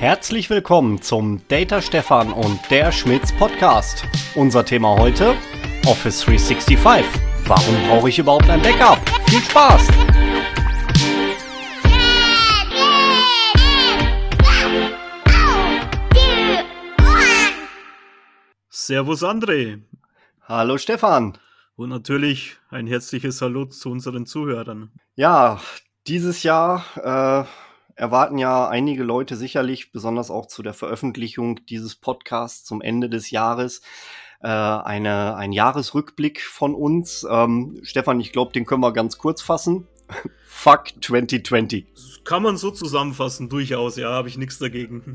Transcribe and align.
Herzlich 0.00 0.48
willkommen 0.48 1.02
zum 1.02 1.46
Data 1.48 1.82
Stefan 1.82 2.32
und 2.32 2.58
der 2.70 2.90
Schmitz 2.90 3.36
Podcast. 3.36 4.02
Unser 4.34 4.64
Thema 4.64 4.96
heute 4.96 5.36
Office 5.84 6.22
365. 6.22 7.04
Warum 7.44 7.74
brauche 7.86 8.08
ich 8.08 8.18
überhaupt 8.18 8.48
ein 8.48 8.62
Backup? 8.62 8.98
Viel 9.28 9.40
Spaß! 9.40 9.88
Servus 18.70 19.22
André. 19.22 19.82
Hallo 20.44 20.78
Stefan. 20.78 21.36
Und 21.76 21.90
natürlich 21.90 22.56
ein 22.70 22.86
herzliches 22.86 23.42
Hallo 23.42 23.66
zu 23.66 23.90
unseren 23.90 24.24
Zuhörern. 24.24 24.92
Ja, 25.14 25.60
dieses 26.06 26.42
Jahr 26.42 26.86
äh, 26.96 27.69
erwarten 28.00 28.38
ja 28.38 28.66
einige 28.66 29.02
Leute 29.02 29.36
sicherlich, 29.36 29.92
besonders 29.92 30.30
auch 30.30 30.46
zu 30.46 30.62
der 30.62 30.72
Veröffentlichung 30.72 31.64
dieses 31.66 31.96
Podcasts 31.96 32.64
zum 32.64 32.80
Ende 32.80 33.10
des 33.10 33.30
Jahres, 33.30 33.82
äh, 34.42 34.48
eine, 34.48 35.36
ein 35.36 35.52
Jahresrückblick 35.52 36.40
von 36.40 36.74
uns. 36.74 37.26
Ähm, 37.30 37.78
Stefan, 37.82 38.18
ich 38.18 38.32
glaube, 38.32 38.52
den 38.52 38.64
können 38.64 38.80
wir 38.80 38.94
ganz 38.94 39.18
kurz 39.18 39.42
fassen. 39.42 39.86
Fuck 40.46 40.86
2020. 41.02 41.86
Das 41.94 42.24
kann 42.24 42.42
man 42.42 42.56
so 42.56 42.70
zusammenfassen, 42.70 43.50
durchaus, 43.50 43.96
ja, 43.96 44.10
habe 44.10 44.28
ich 44.28 44.38
nichts 44.38 44.58
dagegen. 44.58 45.14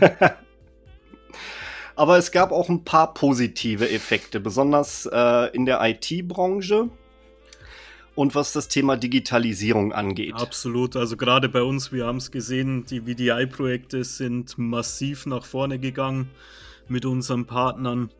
Aber 1.96 2.16
es 2.16 2.32
gab 2.32 2.50
auch 2.50 2.70
ein 2.70 2.84
paar 2.84 3.12
positive 3.12 3.90
Effekte, 3.90 4.40
besonders 4.40 5.06
äh, 5.10 5.54
in 5.54 5.66
der 5.66 5.80
IT-Branche 5.82 6.88
und 8.16 8.34
was 8.34 8.52
das 8.52 8.66
Thema 8.66 8.96
Digitalisierung 8.96 9.92
angeht. 9.92 10.34
Absolut. 10.34 10.96
Also 10.96 11.16
gerade 11.16 11.48
bei 11.48 11.62
uns, 11.62 11.92
wir 11.92 12.06
haben 12.06 12.16
es 12.16 12.32
gesehen, 12.32 12.84
die 12.86 13.02
VDI-Projekte 13.02 14.02
sind 14.02 14.58
massiv 14.58 15.26
nach 15.26 15.44
vorne 15.44 15.78
gegangen 15.78 16.30
mit 16.88 17.04
unseren 17.04 17.44
Partnern. 17.44 18.10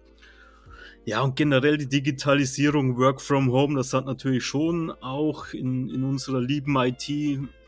Ja, 1.06 1.22
und 1.22 1.34
generell 1.34 1.78
die 1.78 1.88
Digitalisierung, 1.88 2.98
Work 2.98 3.22
from 3.22 3.50
Home, 3.50 3.76
das 3.76 3.92
hat 3.94 4.06
natürlich 4.06 4.44
schon 4.44 4.90
auch 4.90 5.54
in, 5.54 5.88
in 5.88 6.04
unserer 6.04 6.40
lieben 6.40 6.76
IT 6.76 7.10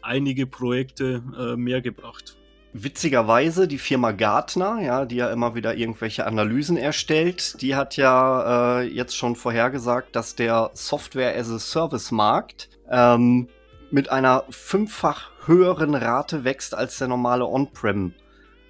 einige 0.02 0.46
Projekte 0.46 1.22
äh, 1.38 1.56
mehr 1.56 1.80
gebracht. 1.80 2.36
Witzigerweise, 2.80 3.66
die 3.66 3.78
Firma 3.78 4.12
Gartner, 4.12 4.80
ja, 4.80 5.04
die 5.04 5.16
ja 5.16 5.32
immer 5.32 5.56
wieder 5.56 5.74
irgendwelche 5.74 6.26
Analysen 6.26 6.76
erstellt, 6.76 7.60
die 7.60 7.74
hat 7.74 7.96
ja 7.96 8.78
äh, 8.78 8.84
jetzt 8.84 9.16
schon 9.16 9.34
vorhergesagt, 9.34 10.14
dass 10.14 10.36
der 10.36 10.70
Software-as-a-Service-Markt 10.74 12.68
ähm, 12.88 13.48
mit 13.90 14.10
einer 14.10 14.44
fünffach 14.50 15.30
höheren 15.46 15.96
Rate 15.96 16.44
wächst 16.44 16.72
als 16.72 16.98
der 16.98 17.08
normale 17.08 17.46
On-Prem. 17.46 18.14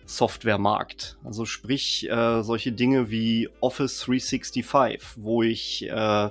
Softwaremarkt. 0.08 1.18
Also 1.22 1.44
sprich 1.44 2.08
äh, 2.10 2.42
solche 2.42 2.72
Dinge 2.72 3.10
wie 3.10 3.48
Office 3.60 4.00
365, 4.00 5.00
wo 5.16 5.42
ich 5.42 5.88
äh, 5.88 6.30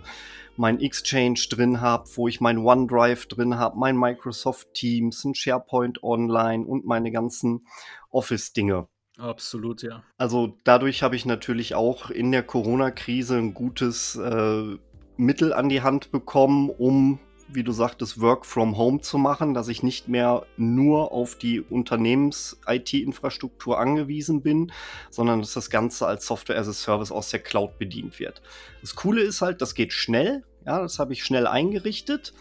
mein 0.57 0.81
Exchange 0.81 1.39
drin 1.49 1.79
habe, 1.79 2.09
wo 2.15 2.27
ich 2.27 2.41
mein 2.41 2.57
OneDrive 2.57 3.27
drin 3.27 3.57
habe, 3.57 3.77
mein 3.77 3.95
Microsoft 3.95 4.73
Teams, 4.73 5.23
ein 5.23 5.35
SharePoint 5.35 6.03
Online 6.03 6.65
und 6.65 6.85
meine 6.85 7.11
ganzen 7.11 7.67
Office-Dinge. 8.09 8.87
Absolut, 9.17 9.83
ja. 9.83 10.03
Also 10.17 10.57
dadurch 10.63 11.03
habe 11.03 11.15
ich 11.15 11.25
natürlich 11.25 11.75
auch 11.75 12.09
in 12.09 12.31
der 12.31 12.43
Corona-Krise 12.43 13.37
ein 13.37 13.53
gutes 13.53 14.15
äh, 14.15 14.77
Mittel 15.17 15.53
an 15.53 15.69
die 15.69 15.81
Hand 15.81 16.11
bekommen, 16.11 16.69
um 16.69 17.19
wie 17.47 17.63
du 17.63 17.71
sagtest, 17.71 18.21
Work 18.21 18.45
from 18.45 18.77
Home 18.77 19.01
zu 19.01 19.17
machen, 19.17 19.53
dass 19.53 19.67
ich 19.67 19.83
nicht 19.83 20.07
mehr 20.07 20.45
nur 20.57 21.11
auf 21.11 21.35
die 21.35 21.61
Unternehmens-IT-Infrastruktur 21.61 23.79
angewiesen 23.79 24.41
bin, 24.41 24.71
sondern 25.09 25.39
dass 25.39 25.53
das 25.53 25.69
Ganze 25.69 26.07
als 26.07 26.25
Software 26.25 26.57
as 26.57 26.67
a 26.67 26.73
Service 26.73 27.11
aus 27.11 27.29
der 27.29 27.39
Cloud 27.39 27.79
bedient 27.79 28.19
wird. 28.19 28.41
Das 28.81 28.95
Coole 28.95 29.21
ist 29.21 29.41
halt, 29.41 29.61
das 29.61 29.75
geht 29.75 29.93
schnell. 29.93 30.43
Ja, 30.65 30.81
das 30.81 30.99
habe 30.99 31.13
ich 31.13 31.23
schnell 31.23 31.47
eingerichtet. 31.47 32.33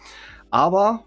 Aber 0.49 1.05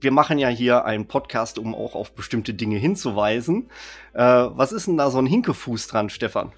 wir 0.00 0.12
machen 0.12 0.38
ja 0.38 0.48
hier 0.48 0.84
einen 0.84 1.08
Podcast, 1.08 1.58
um 1.58 1.74
auch 1.74 1.94
auf 1.94 2.14
bestimmte 2.14 2.54
Dinge 2.54 2.76
hinzuweisen. 2.76 3.70
Äh, 4.12 4.22
was 4.22 4.70
ist 4.70 4.86
denn 4.86 4.96
da 4.96 5.10
so 5.10 5.18
ein 5.18 5.26
Hinkefuß 5.26 5.88
dran, 5.88 6.10
Stefan? 6.10 6.52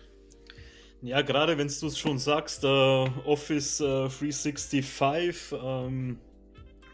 Ja, 1.02 1.22
gerade 1.22 1.56
wenn 1.56 1.69
du 1.69 1.86
es 1.86 1.98
schon 1.98 2.19
sagst, 2.19 2.64
äh, 2.64 2.66
Office 2.66 3.80
äh, 3.80 4.08
365, 4.08 5.52
ähm, 5.52 6.19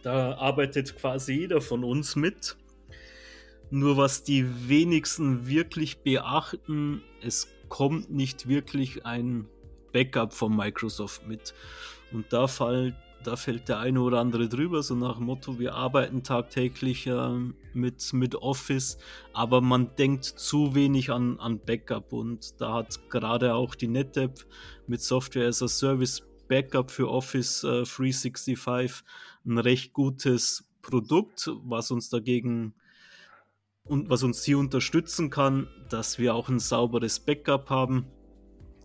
da 0.02 0.34
arbeitet 0.36 0.96
quasi 0.96 1.32
jeder 1.34 1.60
von 1.60 1.84
uns 1.84 2.16
mit. 2.16 2.56
Nur 3.70 3.96
was 3.96 4.22
die 4.22 4.68
wenigsten 4.68 5.46
wirklich 5.46 6.02
beachten, 6.02 7.02
es 7.22 7.48
kommt 7.68 8.10
nicht 8.10 8.46
wirklich 8.46 9.06
ein 9.06 9.48
Backup 9.92 10.34
von 10.34 10.54
Microsoft 10.54 11.26
mit. 11.26 11.54
Und 12.12 12.30
da, 12.30 12.46
fall, 12.46 12.94
da 13.24 13.36
fällt 13.36 13.68
der 13.68 13.78
eine 13.78 14.02
oder 14.02 14.20
andere 14.20 14.48
drüber, 14.48 14.82
so 14.82 14.94
nach 14.94 15.16
dem 15.16 15.24
Motto, 15.24 15.58
wir 15.58 15.74
arbeiten 15.74 16.22
tagtäglich 16.22 17.06
äh, 17.06 17.30
mit, 17.72 18.12
mit 18.12 18.34
Office, 18.34 18.98
aber 19.32 19.62
man 19.62 19.94
denkt 19.96 20.24
zu 20.24 20.74
wenig 20.74 21.10
an, 21.10 21.38
an 21.40 21.58
Backup. 21.58 22.12
Und 22.12 22.60
da 22.60 22.74
hat 22.74 23.08
gerade 23.08 23.54
auch 23.54 23.74
die 23.74 23.88
NetApp 23.88 24.44
mit 24.86 25.00
Software 25.00 25.48
as 25.48 25.62
a 25.62 25.68
Service 25.68 26.22
Backup 26.52 26.90
für 26.90 27.08
Office 27.08 27.64
äh, 27.64 27.84
365 27.84 28.58
ein 29.46 29.56
recht 29.56 29.94
gutes 29.94 30.68
Produkt, 30.82 31.50
was 31.64 31.90
uns 31.90 32.10
dagegen 32.10 32.74
und 33.84 34.10
was 34.10 34.22
uns 34.22 34.44
hier 34.44 34.58
unterstützen 34.58 35.30
kann, 35.30 35.66
dass 35.88 36.18
wir 36.18 36.34
auch 36.34 36.50
ein 36.50 36.58
sauberes 36.58 37.20
Backup 37.20 37.70
haben. 37.70 38.04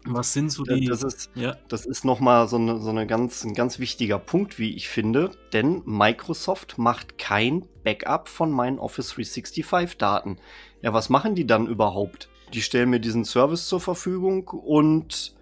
Was 0.05 0.31
sind 0.31 0.49
so 0.49 0.63
die. 0.63 0.85
Das 0.85 1.03
ist, 1.03 1.29
ja. 1.35 1.57
das 1.67 1.85
ist 1.85 2.05
nochmal 2.05 2.47
so, 2.47 2.55
eine, 2.55 2.79
so 2.79 2.89
eine 2.89 3.05
ganz, 3.05 3.43
ein 3.43 3.53
ganz 3.53 3.79
wichtiger 3.79 4.17
Punkt, 4.17 4.59
wie 4.59 4.73
ich 4.73 4.87
finde, 4.87 5.31
denn 5.51 5.81
Microsoft 5.83 6.77
macht 6.77 7.17
kein 7.17 7.67
Backup 7.83 8.29
von 8.29 8.49
meinen 8.49 8.79
Office 8.79 9.11
365-Daten. 9.11 10.37
Ja, 10.81 10.93
was 10.93 11.09
machen 11.09 11.35
die 11.35 11.45
dann 11.45 11.67
überhaupt? 11.67 12.29
Die 12.53 12.61
stellen 12.61 12.91
mir 12.91 13.01
diesen 13.01 13.25
Service 13.25 13.67
zur 13.67 13.81
Verfügung 13.81 14.47
und 14.47 15.35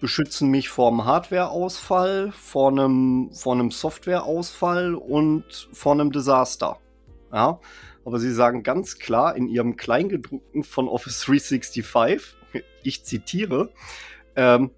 beschützen 0.00 0.50
mich 0.50 0.68
vor 0.68 0.90
einem 0.90 1.04
Hardware-Ausfall, 1.04 2.32
vor 2.32 2.70
einem, 2.70 3.30
vor 3.32 3.54
einem 3.54 3.70
Software-Ausfall 3.70 4.94
und 4.94 5.68
vor 5.72 5.92
einem 5.92 6.12
Desaster. 6.12 6.78
Ja, 7.32 7.60
aber 8.04 8.18
sie 8.18 8.32
sagen 8.32 8.62
ganz 8.62 8.98
klar 8.98 9.34
in 9.36 9.48
ihrem 9.48 9.76
Kleingedruckten 9.76 10.62
von 10.62 10.88
Office 10.88 11.20
365, 11.24 12.36
ich 12.82 13.04
zitiere, 13.04 13.70
ähm, 14.36 14.70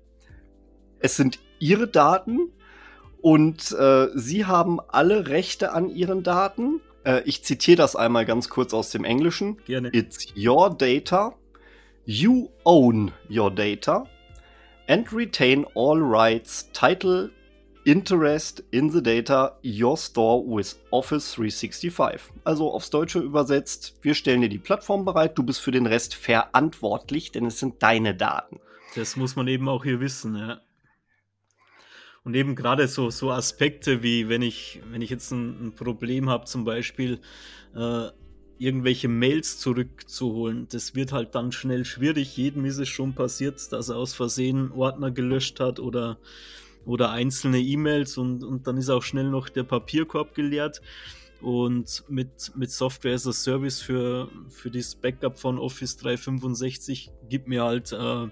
es 1.00 1.16
sind 1.16 1.38
ihre 1.58 1.88
Daten 1.88 2.52
und 3.20 3.72
äh, 3.72 4.08
sie 4.14 4.46
haben 4.46 4.80
alle 4.88 5.28
Rechte 5.28 5.72
an 5.72 5.90
ihren 5.90 6.22
Daten. 6.22 6.80
Äh, 7.04 7.22
ich 7.24 7.44
zitiere 7.44 7.76
das 7.76 7.96
einmal 7.96 8.24
ganz 8.24 8.48
kurz 8.48 8.72
aus 8.72 8.90
dem 8.90 9.04
Englischen. 9.04 9.58
Gerne. 9.66 9.90
It's 9.92 10.28
your 10.36 10.70
data. 10.70 11.34
You 12.04 12.48
own 12.64 13.12
your 13.28 13.50
data 13.50 14.06
and 14.88 15.12
retain 15.12 15.64
all 15.74 16.00
rights, 16.00 16.70
title, 16.72 17.30
interest 17.86 18.62
in 18.72 18.90
the 18.90 19.00
data 19.00 19.54
your 19.62 19.96
store 19.96 20.42
with 20.44 20.76
Office 20.90 21.32
365. 21.34 22.32
Also 22.44 22.72
aufs 22.72 22.90
Deutsche 22.90 23.20
übersetzt, 23.20 23.96
wir 24.02 24.14
stellen 24.14 24.40
dir 24.40 24.48
die 24.48 24.58
Plattform 24.58 25.04
bereit, 25.04 25.38
du 25.38 25.44
bist 25.44 25.60
für 25.60 25.70
den 25.70 25.86
Rest 25.86 26.14
verantwortlich, 26.14 27.32
denn 27.32 27.46
es 27.46 27.60
sind 27.60 27.82
deine 27.82 28.14
Daten. 28.14 28.60
Das 28.96 29.16
muss 29.16 29.36
man 29.36 29.46
eben 29.46 29.68
auch 29.68 29.84
hier 29.84 30.00
wissen, 30.00 30.36
ja. 30.36 30.60
Und 32.24 32.34
eben 32.34 32.56
gerade 32.56 32.88
so, 32.88 33.08
so 33.10 33.30
Aspekte 33.30 34.02
wie, 34.02 34.28
wenn 34.28 34.42
ich, 34.42 34.80
wenn 34.90 35.00
ich 35.00 35.10
jetzt 35.10 35.30
ein, 35.30 35.68
ein 35.68 35.74
Problem 35.76 36.28
habe, 36.28 36.44
zum 36.44 36.64
Beispiel, 36.64 37.20
äh, 37.76 38.08
irgendwelche 38.58 39.08
Mails 39.08 39.58
zurückzuholen. 39.58 40.66
Das 40.70 40.94
wird 40.94 41.12
halt 41.12 41.34
dann 41.34 41.52
schnell 41.52 41.84
schwierig. 41.84 42.36
Jedem 42.36 42.64
ist 42.64 42.78
es 42.78 42.88
schon 42.88 43.14
passiert, 43.14 43.72
dass 43.72 43.88
er 43.88 43.96
aus 43.96 44.14
Versehen 44.14 44.72
Ordner 44.72 45.10
gelöscht 45.10 45.60
hat 45.60 45.78
oder, 45.78 46.18
oder 46.84 47.10
einzelne 47.10 47.60
E-Mails 47.60 48.16
und, 48.16 48.42
und 48.42 48.66
dann 48.66 48.76
ist 48.76 48.90
auch 48.90 49.02
schnell 49.02 49.30
noch 49.30 49.48
der 49.48 49.64
Papierkorb 49.64 50.34
geleert. 50.34 50.80
Und 51.42 52.04
mit, 52.08 52.52
mit 52.56 52.70
Software 52.70 53.14
as 53.14 53.26
a 53.26 53.32
Service 53.32 53.82
für, 53.82 54.30
für 54.48 54.70
das 54.70 54.94
Backup 54.94 55.38
von 55.38 55.58
Office 55.58 55.98
365 55.98 57.10
gibt 57.28 57.46
mir 57.46 57.62
halt 57.62 57.92
äh, 57.92 58.28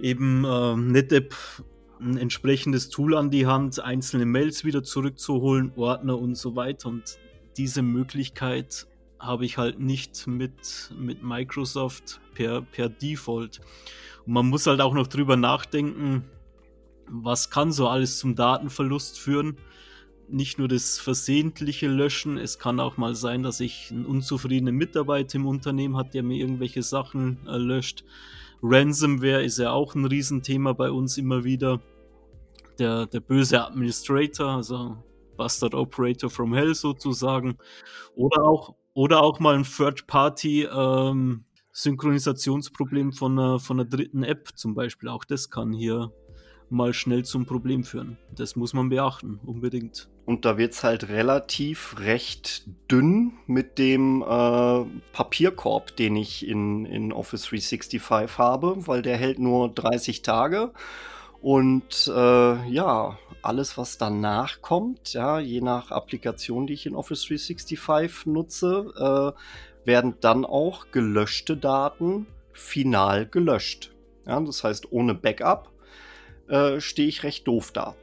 eben 0.00 0.44
äh, 0.44 0.76
NetApp 0.76 1.34
ein 2.00 2.16
entsprechendes 2.16 2.90
Tool 2.90 3.16
an 3.16 3.30
die 3.30 3.46
Hand, 3.46 3.80
einzelne 3.80 4.26
Mails 4.26 4.64
wieder 4.64 4.84
zurückzuholen, 4.84 5.72
Ordner 5.76 6.18
und 6.18 6.36
so 6.36 6.54
weiter. 6.54 6.88
Und 6.88 7.18
diese 7.56 7.82
Möglichkeit 7.82 8.86
habe 9.18 9.44
ich 9.44 9.58
halt 9.58 9.80
nicht 9.80 10.26
mit, 10.26 10.92
mit 10.98 11.22
Microsoft 11.22 12.20
per, 12.34 12.62
per 12.62 12.88
Default. 12.88 13.60
Und 14.26 14.32
man 14.32 14.46
muss 14.46 14.66
halt 14.66 14.80
auch 14.80 14.94
noch 14.94 15.06
drüber 15.06 15.36
nachdenken, 15.36 16.24
was 17.06 17.50
kann 17.50 17.72
so 17.72 17.88
alles 17.88 18.18
zum 18.18 18.34
Datenverlust 18.34 19.18
führen. 19.18 19.56
nicht 20.30 20.58
nur 20.58 20.68
das 20.68 20.98
versehentliche 20.98 21.88
Löschen, 21.88 22.36
es 22.38 22.58
kann 22.58 22.80
auch 22.80 22.96
mal 22.96 23.14
sein, 23.14 23.42
dass 23.42 23.60
ich 23.60 23.90
einen 23.90 24.06
unzufriedenen 24.06 24.76
Mitarbeiter 24.76 25.36
im 25.36 25.46
Unternehmen 25.46 25.96
hat, 25.96 26.14
der 26.14 26.22
mir 26.22 26.38
irgendwelche 26.38 26.82
Sachen 26.82 27.38
äh, 27.46 27.56
löscht. 27.56 28.04
Ransomware 28.62 29.42
ist 29.44 29.58
ja 29.58 29.70
auch 29.70 29.94
ein 29.94 30.04
Riesenthema 30.04 30.72
bei 30.72 30.90
uns 30.90 31.16
immer 31.16 31.44
wieder. 31.44 31.80
Der, 32.78 33.06
der 33.06 33.20
böse 33.20 33.64
Administrator, 33.64 34.50
also 34.50 34.96
Bastard 35.36 35.74
Operator 35.74 36.28
from 36.30 36.54
Hell 36.54 36.74
sozusagen. 36.74 37.56
Oder 38.14 38.42
auch, 38.42 38.74
oder 38.98 39.22
auch 39.22 39.38
mal 39.38 39.54
ein 39.54 39.62
Third-Party 39.62 40.64
ähm, 40.64 41.44
Synchronisationsproblem 41.70 43.12
von 43.12 43.38
einer, 43.38 43.60
von 43.60 43.78
einer 43.78 43.88
dritten 43.88 44.24
App 44.24 44.48
zum 44.56 44.74
Beispiel. 44.74 45.08
Auch 45.08 45.24
das 45.24 45.50
kann 45.50 45.72
hier 45.72 46.10
mal 46.68 46.92
schnell 46.92 47.24
zum 47.24 47.46
Problem 47.46 47.84
führen. 47.84 48.18
Das 48.34 48.56
muss 48.56 48.74
man 48.74 48.88
beachten, 48.88 49.38
unbedingt. 49.46 50.08
Und 50.24 50.44
da 50.44 50.58
wird 50.58 50.72
es 50.72 50.82
halt 50.82 51.10
relativ 51.10 51.94
recht 52.00 52.64
dünn 52.90 53.34
mit 53.46 53.78
dem 53.78 54.20
äh, 54.22 54.84
Papierkorb, 55.12 55.94
den 55.94 56.16
ich 56.16 56.44
in, 56.44 56.84
in 56.84 57.12
Office 57.12 57.42
365 57.42 58.36
habe, 58.36 58.84
weil 58.88 59.02
der 59.02 59.16
hält 59.16 59.38
nur 59.38 59.68
30 59.68 60.22
Tage. 60.22 60.72
Und 61.40 62.10
äh, 62.12 62.68
ja, 62.68 63.18
alles, 63.42 63.78
was 63.78 63.98
danach 63.98 64.60
kommt, 64.60 65.12
ja, 65.12 65.38
je 65.38 65.60
nach 65.60 65.90
Applikation, 65.90 66.66
die 66.66 66.74
ich 66.74 66.86
in 66.86 66.96
Office 66.96 67.24
365 67.26 68.26
nutze, 68.26 69.34
äh, 69.36 69.86
werden 69.86 70.16
dann 70.20 70.44
auch 70.44 70.90
gelöschte 70.90 71.56
Daten 71.56 72.26
final 72.52 73.26
gelöscht. 73.26 73.92
Ja, 74.26 74.40
das 74.40 74.64
heißt, 74.64 74.92
ohne 74.92 75.14
Backup 75.14 75.70
äh, 76.48 76.80
stehe 76.80 77.08
ich 77.08 77.22
recht 77.22 77.46
doof 77.46 77.72
da. 77.72 77.94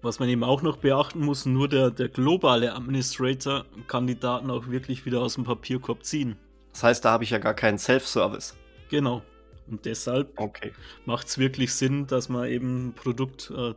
Was 0.00 0.18
man 0.18 0.28
eben 0.28 0.42
auch 0.42 0.62
noch 0.62 0.78
beachten 0.78 1.20
muss, 1.20 1.46
nur 1.46 1.68
der, 1.68 1.90
der 1.90 2.08
globale 2.08 2.74
Administrator 2.74 3.66
kann 3.86 4.06
die 4.06 4.18
Daten 4.18 4.50
auch 4.50 4.68
wirklich 4.68 5.04
wieder 5.06 5.20
aus 5.20 5.34
dem 5.34 5.44
Papierkorb 5.44 6.04
ziehen. 6.04 6.36
Das 6.72 6.82
heißt, 6.82 7.04
da 7.04 7.12
habe 7.12 7.24
ich 7.24 7.30
ja 7.30 7.38
gar 7.38 7.54
keinen 7.54 7.78
Self-Service. 7.78 8.56
Genau. 8.88 9.22
Und 9.68 9.84
deshalb 9.84 10.38
okay. 10.38 10.72
macht 11.04 11.28
es 11.28 11.38
wirklich 11.38 11.74
Sinn, 11.74 12.06
dass 12.06 12.28
man 12.28 12.48
eben 12.48 12.88
ein 12.88 12.92
Produkt 12.94 13.50
äh, 13.56 13.74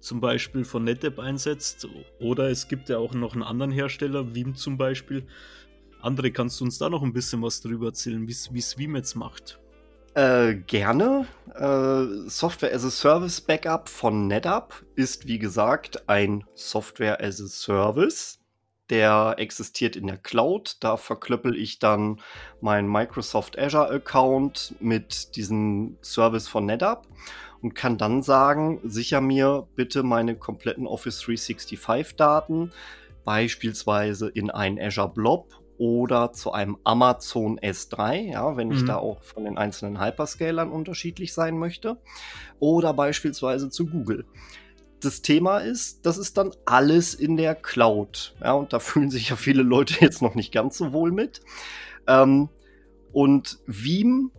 zum 0.00 0.20
Beispiel 0.20 0.64
von 0.64 0.84
NetApp 0.84 1.18
einsetzt. 1.18 1.86
Oder 2.18 2.50
es 2.50 2.68
gibt 2.68 2.88
ja 2.88 2.98
auch 2.98 3.14
noch 3.14 3.34
einen 3.34 3.42
anderen 3.42 3.70
Hersteller, 3.70 4.34
Veeam 4.34 4.54
zum 4.54 4.76
Beispiel. 4.76 5.26
Andere, 6.02 6.32
kannst 6.32 6.60
du 6.60 6.64
uns 6.64 6.78
da 6.78 6.88
noch 6.88 7.02
ein 7.02 7.12
bisschen 7.12 7.42
was 7.42 7.60
drüber 7.60 7.86
erzählen, 7.86 8.26
wie 8.26 8.58
es 8.58 8.78
Veeam 8.78 8.96
jetzt 8.96 9.14
macht? 9.14 9.60
Äh, 10.14 10.54
gerne. 10.66 11.26
Äh, 11.54 12.28
Software 12.28 12.74
as 12.74 12.84
a 12.84 12.90
Service 12.90 13.40
Backup 13.40 13.88
von 13.88 14.26
NetApp 14.26 14.74
ist, 14.96 15.28
wie 15.28 15.38
gesagt, 15.38 16.08
ein 16.08 16.44
Software 16.54 17.22
as 17.22 17.40
a 17.40 17.46
Service. 17.46 18.39
Der 18.90 19.36
existiert 19.38 19.96
in 19.96 20.06
der 20.08 20.16
Cloud. 20.18 20.76
Da 20.80 20.96
verklöppel 20.96 21.56
ich 21.56 21.78
dann 21.78 22.20
meinen 22.60 22.90
Microsoft 22.90 23.58
Azure 23.58 23.90
Account 23.90 24.74
mit 24.80 25.36
diesem 25.36 25.96
Service 26.02 26.48
von 26.48 26.66
NetApp 26.66 27.06
und 27.62 27.74
kann 27.74 27.98
dann 27.98 28.22
sagen, 28.22 28.80
sicher 28.84 29.20
mir 29.20 29.68
bitte 29.76 30.02
meine 30.02 30.36
kompletten 30.36 30.86
Office 30.86 31.20
365 31.20 32.16
Daten, 32.16 32.72
beispielsweise 33.24 34.28
in 34.28 34.50
einen 34.50 34.80
Azure 34.80 35.10
Blob 35.10 35.60
oder 35.78 36.32
zu 36.32 36.52
einem 36.52 36.76
Amazon 36.84 37.58
S3, 37.58 38.32
ja, 38.32 38.56
wenn 38.56 38.70
ich 38.70 38.82
mhm. 38.82 38.86
da 38.86 38.96
auch 38.96 39.22
von 39.22 39.44
den 39.44 39.56
einzelnen 39.56 39.98
Hyperscalern 39.98 40.70
unterschiedlich 40.70 41.32
sein 41.32 41.58
möchte, 41.58 41.96
oder 42.58 42.92
beispielsweise 42.92 43.70
zu 43.70 43.86
Google. 43.86 44.26
Das 45.00 45.22
Thema 45.22 45.58
ist, 45.58 46.04
das 46.04 46.18
ist 46.18 46.36
dann 46.36 46.52
alles 46.66 47.14
in 47.14 47.36
der 47.36 47.54
Cloud, 47.54 48.34
ja, 48.40 48.52
und 48.52 48.72
da 48.72 48.78
fühlen 48.80 49.10
sich 49.10 49.30
ja 49.30 49.36
viele 49.36 49.62
Leute 49.62 49.94
jetzt 50.00 50.22
noch 50.22 50.34
nicht 50.34 50.52
ganz 50.52 50.78
so 50.78 50.92
wohl 50.92 51.10
mit. 51.10 51.40
Ähm, 52.06 52.48
und 53.12 53.58
Veeam 53.66 54.30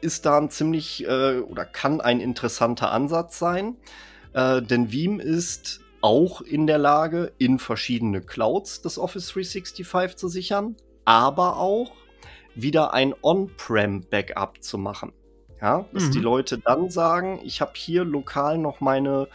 ist 0.00 0.26
da 0.26 0.38
ein 0.38 0.50
ziemlich 0.50 1.04
äh, 1.04 1.38
oder 1.40 1.64
kann 1.64 2.00
ein 2.00 2.20
interessanter 2.20 2.92
Ansatz 2.92 3.38
sein, 3.38 3.76
äh, 4.32 4.62
denn 4.62 4.92
Veeam 4.92 5.20
ist 5.20 5.80
auch 6.00 6.42
in 6.42 6.66
der 6.66 6.76
Lage, 6.76 7.32
in 7.38 7.58
verschiedene 7.58 8.20
Clouds 8.20 8.82
das 8.82 8.98
Office 8.98 9.32
365 9.32 10.16
zu 10.16 10.28
sichern, 10.28 10.76
aber 11.06 11.56
auch 11.56 11.92
wieder 12.54 12.92
ein 12.92 13.14
On-Prem-Backup 13.22 14.62
zu 14.62 14.76
machen. 14.76 15.12
Ja, 15.62 15.86
dass 15.94 16.04
mhm. 16.04 16.10
die 16.10 16.20
Leute 16.20 16.58
dann 16.58 16.90
sagen, 16.90 17.40
ich 17.42 17.62
habe 17.62 17.72
hier 17.74 18.04
lokal 18.04 18.58
noch 18.58 18.80
meine 18.80 19.28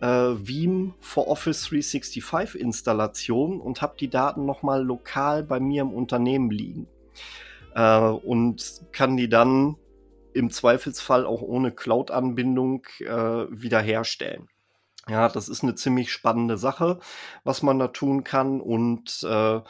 äh, 0.00 0.06
Veeam 0.06 0.94
for 1.00 1.28
Office 1.28 1.68
365 1.68 2.60
Installation 2.60 3.60
und 3.60 3.82
habe 3.82 3.96
die 3.98 4.10
Daten 4.10 4.46
noch 4.46 4.62
mal 4.62 4.82
lokal 4.84 5.42
bei 5.42 5.60
mir 5.60 5.82
im 5.82 5.92
Unternehmen 5.92 6.50
liegen 6.50 6.86
äh, 7.74 7.98
und 7.98 8.82
kann 8.92 9.16
die 9.16 9.28
dann 9.28 9.76
im 10.34 10.50
Zweifelsfall 10.50 11.24
auch 11.24 11.40
ohne 11.40 11.72
Cloud-Anbindung 11.72 12.86
äh, 13.00 13.06
wiederherstellen. 13.06 14.48
Ja, 15.08 15.28
das 15.28 15.48
ist 15.48 15.62
eine 15.62 15.76
ziemlich 15.76 16.10
spannende 16.10 16.56
Sache, 16.58 16.98
was 17.44 17.62
man 17.62 17.78
da 17.78 17.88
tun 17.88 18.24
kann. 18.24 18.60
Und 18.60 19.22
äh, 19.22 19.26
ja, 19.26 19.62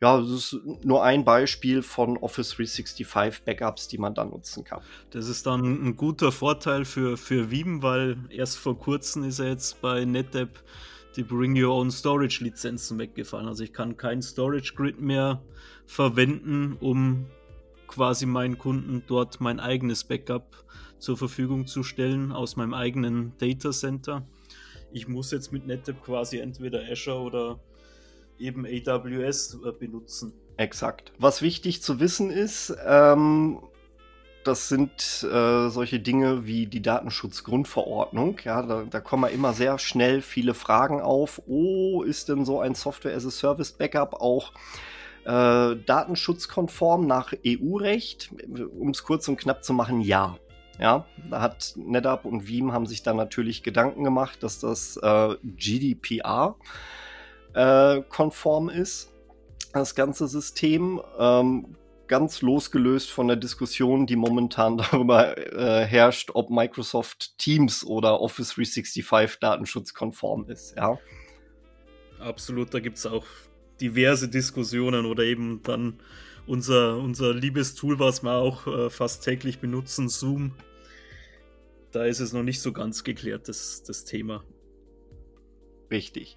das 0.00 0.30
ist 0.30 0.56
nur 0.84 1.02
ein 1.02 1.24
Beispiel 1.24 1.82
von 1.82 2.16
Office 2.16 2.50
365 2.50 3.44
Backups, 3.44 3.88
die 3.88 3.98
man 3.98 4.14
da 4.14 4.24
nutzen 4.24 4.62
kann. 4.62 4.82
Das 5.10 5.26
ist 5.26 5.46
dann 5.46 5.62
ein 5.64 5.96
guter 5.96 6.30
Vorteil 6.30 6.84
für, 6.84 7.16
für 7.16 7.50
Veeam, 7.50 7.82
weil 7.82 8.18
erst 8.30 8.58
vor 8.58 8.78
kurzem 8.78 9.24
ist 9.24 9.40
er 9.40 9.48
jetzt 9.48 9.82
bei 9.82 10.04
NetApp 10.04 10.62
die 11.16 11.24
Bring 11.24 11.60
Your 11.60 11.74
Own 11.74 11.90
Storage 11.90 12.44
Lizenzen 12.44 12.96
weggefallen. 12.98 13.48
Also 13.48 13.64
ich 13.64 13.72
kann 13.72 13.96
kein 13.96 14.22
Storage 14.22 14.74
Grid 14.76 15.00
mehr 15.00 15.42
verwenden, 15.86 16.76
um 16.80 17.26
quasi 17.88 18.26
meinen 18.26 18.58
Kunden 18.58 19.02
dort 19.08 19.40
mein 19.40 19.58
eigenes 19.58 20.04
Backup 20.04 20.64
zur 20.98 21.16
Verfügung 21.16 21.66
zu 21.66 21.82
stellen 21.82 22.30
aus 22.30 22.54
meinem 22.56 22.74
eigenen 22.74 23.36
Data 23.38 23.70
Center 23.72 24.26
ich 24.94 25.08
muss 25.08 25.32
jetzt 25.32 25.52
mit 25.52 25.66
NetApp 25.66 26.02
quasi 26.02 26.38
entweder 26.38 26.80
Azure 26.90 27.18
oder 27.18 27.58
eben 28.38 28.64
AWS 28.64 29.58
äh, 29.64 29.72
benutzen. 29.72 30.32
Exakt. 30.56 31.12
Was 31.18 31.42
wichtig 31.42 31.82
zu 31.82 31.98
wissen 31.98 32.30
ist, 32.30 32.74
ähm, 32.86 33.58
das 34.44 34.68
sind 34.68 34.92
äh, 35.24 35.68
solche 35.68 35.98
Dinge 35.98 36.46
wie 36.46 36.66
die 36.66 36.80
Datenschutzgrundverordnung. 36.80 38.38
Ja, 38.44 38.62
da, 38.62 38.84
da 38.88 39.00
kommen 39.00 39.32
immer 39.32 39.52
sehr 39.52 39.78
schnell 39.78 40.22
viele 40.22 40.54
Fragen 40.54 41.00
auf. 41.00 41.42
Oh, 41.46 42.02
ist 42.02 42.28
denn 42.28 42.44
so 42.44 42.60
ein 42.60 42.74
Software 42.74 43.16
as 43.16 43.26
a 43.26 43.30
Service 43.30 43.72
Backup 43.72 44.14
auch 44.14 44.52
äh, 45.24 45.74
datenschutzkonform 45.74 47.06
nach 47.06 47.32
EU-Recht? 47.44 48.30
Um 48.78 48.90
es 48.90 49.02
kurz 49.02 49.26
und 49.26 49.38
knapp 49.38 49.64
zu 49.64 49.72
machen, 49.72 50.00
ja. 50.00 50.38
Ja, 50.78 51.06
da 51.30 51.40
hat 51.40 51.74
NetApp 51.76 52.24
und 52.24 52.48
Veeam 52.48 52.72
haben 52.72 52.86
sich 52.86 53.02
dann 53.02 53.16
natürlich 53.16 53.62
Gedanken 53.62 54.02
gemacht, 54.04 54.42
dass 54.42 54.58
das 54.58 54.96
äh, 54.96 55.36
GDPR 55.44 56.56
äh, 57.54 58.02
ist, 58.72 59.12
das 59.72 59.94
ganze 59.94 60.26
System. 60.26 61.00
Ähm, 61.18 61.76
ganz 62.06 62.42
losgelöst 62.42 63.10
von 63.10 63.28
der 63.28 63.36
Diskussion, 63.36 64.06
die 64.06 64.16
momentan 64.16 64.76
darüber 64.78 65.36
äh, 65.38 65.84
herrscht, 65.84 66.30
ob 66.34 66.50
Microsoft 66.50 67.38
Teams 67.38 67.84
oder 67.84 68.20
Office 68.20 68.54
365 68.54 69.38
datenschutzkonform 69.40 70.48
ist, 70.48 70.76
ja. 70.76 70.98
Absolut, 72.18 72.72
da 72.72 72.80
gibt 72.80 72.96
es 72.98 73.06
auch 73.06 73.26
diverse 73.80 74.28
Diskussionen 74.28 75.04
oder 75.04 75.24
eben 75.24 75.62
dann 75.62 76.00
unser, 76.46 76.98
unser 76.98 77.34
liebes 77.34 77.74
Tool, 77.74 77.98
was 77.98 78.22
wir 78.22 78.32
auch 78.32 78.66
äh, 78.66 78.90
fast 78.90 79.24
täglich 79.24 79.58
benutzen, 79.58 80.08
Zoom. 80.08 80.52
Da 81.90 82.04
ist 82.04 82.20
es 82.20 82.32
noch 82.32 82.42
nicht 82.42 82.60
so 82.60 82.72
ganz 82.72 83.04
geklärt, 83.04 83.48
das, 83.48 83.82
das 83.82 84.04
Thema. 84.04 84.42
Richtig. 85.90 86.36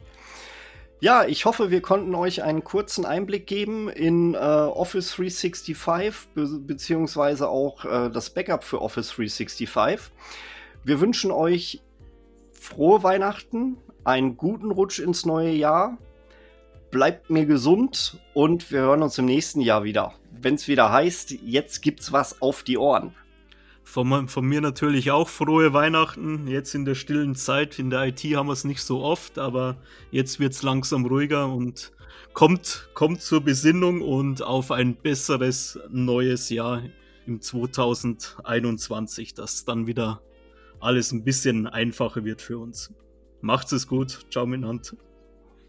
Ja, 1.00 1.26
ich 1.26 1.46
hoffe, 1.46 1.70
wir 1.70 1.82
konnten 1.82 2.16
euch 2.16 2.42
einen 2.42 2.64
kurzen 2.64 3.06
Einblick 3.06 3.46
geben 3.46 3.88
in 3.88 4.34
äh, 4.34 4.38
Office 4.38 5.16
365 5.16 5.78
be 6.34 6.48
beziehungsweise 6.60 7.50
auch 7.50 7.86
äh, 7.86 8.10
das 8.10 8.32
Backup 8.32 8.64
für 8.64 8.82
Office 8.82 9.10
365. 9.10 9.70
Wir 10.84 11.00
wünschen 11.00 11.32
euch 11.32 11.82
frohe 12.52 13.04
Weihnachten, 13.04 13.78
einen 14.04 14.38
guten 14.38 14.72
Rutsch 14.72 15.00
ins 15.00 15.26
neue 15.26 15.52
Jahr 15.52 15.98
bleibt 16.92 17.30
mir 17.30 17.46
gesund 17.46 18.20
und 18.34 18.72
wir 18.72 18.82
hören 18.82 19.04
uns 19.04 19.18
im 19.18 19.26
nächsten 19.26 19.62
Jahr 19.62 19.84
wieder. 19.84 20.14
Wenn 20.32 20.56
es 20.56 20.68
wieder 20.68 20.92
heißt, 20.92 21.32
jetzt 21.44 21.82
gibt's 21.82 22.12
was 22.12 22.42
auf 22.42 22.64
die 22.64 22.78
Ohren. 22.78 23.14
Von, 23.84 24.28
von, 24.28 24.46
mir 24.46 24.60
natürlich 24.62 25.12
auch 25.12 25.30
frohe 25.30 25.74
Weihnachten. 25.74 26.48
Jetzt 26.48 26.76
in 26.76 26.84
der 26.86 26.96
stillen 26.96 27.36
Zeit. 27.36 27.80
In 27.80 27.90
der 27.90 28.08
IT 28.08 28.20
haben 28.36 28.48
wir 28.48 28.54
es 28.54 28.66
nicht 28.66 28.82
so 28.82 29.02
oft, 29.02 29.40
aber 29.40 29.78
jetzt 30.12 30.40
wird 30.40 30.54
es 30.54 30.62
langsam 30.62 31.06
ruhiger 31.06 31.48
und 31.48 31.94
kommt, 32.34 32.90
kommt 32.94 33.22
zur 33.22 33.42
Besinnung 33.42 34.02
und 34.02 34.44
auf 34.44 34.72
ein 34.72 34.96
besseres 34.96 35.80
neues 35.90 36.50
Jahr 36.50 36.84
im 37.26 37.42
2021, 37.42 39.34
dass 39.34 39.64
dann 39.66 39.88
wieder 39.88 40.22
alles 40.80 41.12
ein 41.12 41.24
bisschen 41.24 41.66
einfacher 41.66 42.26
wird 42.26 42.42
für 42.42 42.58
uns. 42.60 42.94
Macht's 43.42 43.72
es 43.72 43.88
gut. 43.88 44.20
Ciao 44.30 44.46
miteinander. 44.46 44.98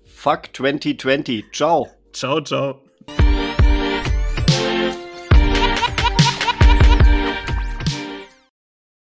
Fuck 0.09 0.53
2020. 0.53 1.45
Ciao. 1.53 1.87
Ciao, 2.13 2.41
ciao. 2.41 2.88